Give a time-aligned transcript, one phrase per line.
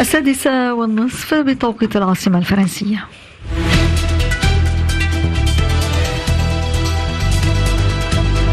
[0.00, 3.04] السادسة والنصف بتوقيت العاصمة الفرنسية.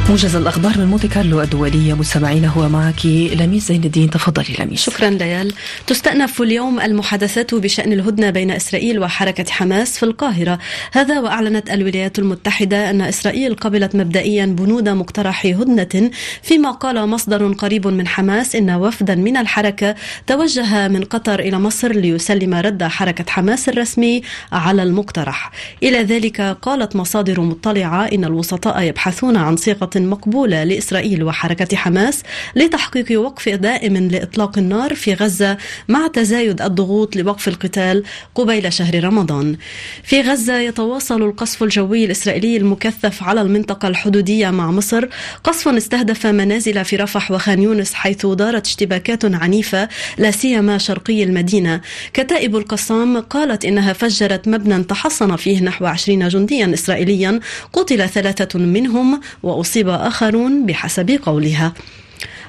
[0.09, 4.10] موجز الأخبار من مونتي كارلو الدولية مستمعين هو معك لميس زين الدين.
[4.10, 4.81] تفضلي لميس.
[4.81, 5.53] شكرا ليال
[5.87, 10.60] تستأنف اليوم المحادثات بشأن الهدنة بين إسرائيل وحركة حماس في القاهرة.
[10.92, 16.12] هذا وأعلنت الولايات المتحدة أن إسرائيل قبلت مبدئيا بنود مقترح هدنة
[16.44, 19.95] فيما قال مصدر قريب من حماس إن وفدا من الحركة
[20.27, 24.21] توجه من قطر إلى مصر ليسلم رد حركة حماس الرسمي
[24.52, 25.52] على المقترح.
[25.83, 32.23] إلى ذلك قالت مصادر مطلعة إن الوسطاء يبحثون عن صيغة مقبولة لإسرائيل وحركة حماس
[32.55, 35.57] لتحقيق وقف دائم لإطلاق النار في غزة
[35.88, 38.03] مع تزايد الضغوط لوقف القتال
[38.35, 39.55] قبيل شهر رمضان.
[40.03, 45.05] في غزة يتواصل القصف الجوي الإسرائيلي المكثف على المنطقة الحدودية مع مصر.
[45.43, 51.81] قصف استهدف منازل في رفح وخان يونس حيث دارت اشتباكات عنيفة لا سيما شرقي المدينة.
[52.13, 57.39] كتائب القسام قالت إنها فجرت مبنى تحصن فيه نحو 20 جنديا إسرائيليا
[57.73, 61.73] قتل ثلاثة منهم وأصيب آخرون بحسب قولها.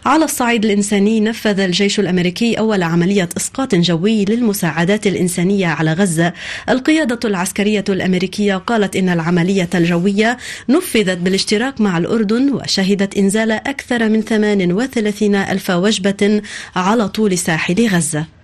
[0.07, 6.33] على الصعيد الإنساني نفذ الجيش الأمريكي أول عملية إسقاط جوي للمساعدات الإنسانية على غزة.
[6.69, 10.37] القيادة العسكرية الأمريكية قالت إن العملية الجوية
[10.69, 16.43] نفذت بالاشتراك مع الأردن وشهدت إنزال أكثر من 38 ألف وجبة
[16.77, 18.38] على طول ساحل غزة.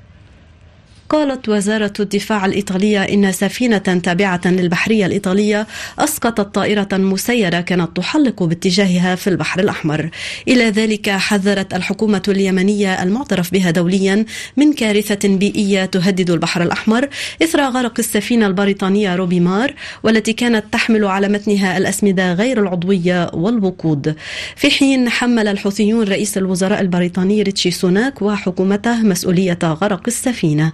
[1.09, 5.67] قالت وزارة الدفاع الإيطالية إن سفينة تابعة للبحرية الإيطالية
[5.99, 10.11] أسقطت طائرة مسيرة كانت تحلق باتجاهها في البحر الأحمر.
[10.49, 14.25] إلى ذلك حذرت الحكومة اليمنية المعترف بها دوليا
[14.57, 17.09] من كارثة بيئية تهدد البحر الأحمر
[17.43, 24.15] إثر غرق السفينة البريطانية روبي مار والتي كانت تحمل على متنها الأسمدة غير العضوية والوقود.
[24.57, 30.73] في حين حمل الحوثيون رئيس الوزراء البريطاني ريتشي سوناك وحكومته مسؤولية غرق السفينة.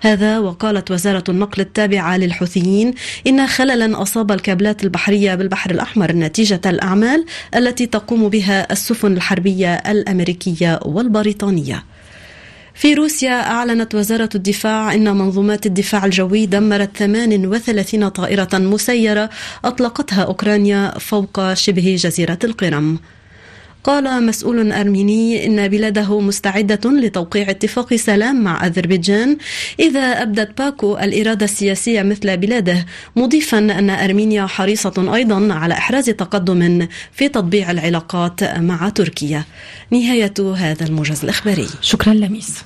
[0.00, 2.94] هذا وقالت وزارة النقل التابعة للحوثيين
[3.26, 7.24] إن خللا أصاب الكابلات البحرية بالبحر الأحمر نتيجة الأعمال
[7.56, 11.84] التي تقوم بها السفن الحربية الأمريكية والبريطانية.
[12.74, 19.30] في روسيا أعلنت وزارة الدفاع أن منظومات الدفاع الجوي دمرت 38 طائرة مسيرة
[19.64, 22.98] أطلقتها أوكرانيا فوق شبه جزيرة القرم.
[23.84, 29.36] قال مسؤول أرميني إن بلاده مستعدة لتوقيع اتفاق سلام مع أذربيجان
[29.80, 36.86] إذا أبدت باكو الإرادة السياسية مثل بلاده مضيفا أن أرمينيا حريصة أيضا على إحراز تقدم
[37.12, 39.44] في تطبيع العلاقات مع تركيا.
[39.90, 41.66] نهاية هذا الموجز الإخباري.
[41.80, 42.64] شكرا لميس.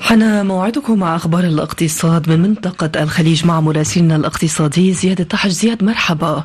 [0.00, 6.44] حان موعدكم مع أخبار الاقتصاد من منطقة الخليج مع مراسلنا الاقتصادي زياد الطحش زياد مرحبا.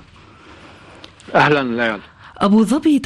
[1.36, 2.00] أهلا ليال
[2.38, 3.00] أبو ظبي